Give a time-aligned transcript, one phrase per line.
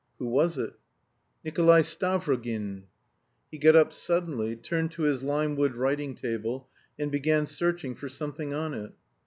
[0.17, 0.73] "Who was it?"
[1.45, 2.85] "Nikolay Stavrogin."
[3.51, 8.51] He got up suddenly, turned to his limewood writing table and began searching for something
[8.51, 8.93] on it.